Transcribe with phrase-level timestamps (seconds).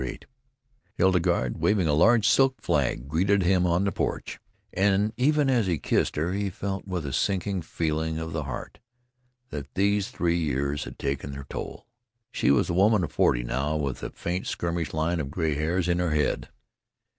[0.01, 0.21] VIII
[0.95, 4.39] Hildegarde, waving a large silk flag, greeted him on the porch,
[4.73, 7.63] and even as he kissed her he felt with a sinking
[8.17, 8.79] of the heart
[9.51, 11.85] that these three years had taken their toll.
[12.31, 15.87] She was a woman of forty now, with a faint skirmish line of gray hairs
[15.87, 16.49] in her head.